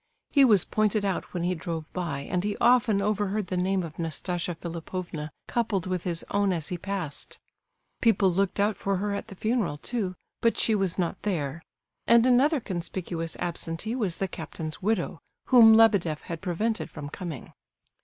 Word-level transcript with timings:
He 0.31 0.43
was 0.43 0.65
pointed 0.65 1.05
out 1.05 1.31
when 1.31 1.43
he 1.43 1.53
drove 1.53 1.93
by, 1.93 2.21
and 2.21 2.43
he 2.43 2.57
often 2.57 3.03
overheard 3.03 3.45
the 3.45 3.55
name 3.55 3.83
of 3.83 3.99
Nastasia 3.99 4.55
Philipovna 4.55 5.29
coupled 5.45 5.85
with 5.85 6.05
his 6.05 6.25
own 6.31 6.51
as 6.51 6.69
he 6.69 6.77
passed. 6.79 7.37
People 8.01 8.33
looked 8.33 8.59
out 8.59 8.75
for 8.75 8.97
her 8.97 9.13
at 9.13 9.27
the 9.27 9.35
funeral, 9.35 9.77
too, 9.77 10.15
but 10.41 10.57
she 10.57 10.73
was 10.73 10.97
not 10.97 11.21
there; 11.21 11.61
and 12.07 12.25
another 12.25 12.59
conspicuous 12.59 13.35
absentee 13.35 13.93
was 13.93 14.17
the 14.17 14.27
captain's 14.27 14.81
widow, 14.81 15.21
whom 15.49 15.71
Lebedeff 15.75 16.23
had 16.23 16.41
prevented 16.41 16.89
from 16.89 17.07
coming. 17.07 17.53